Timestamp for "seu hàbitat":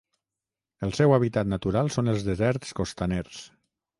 0.99-1.51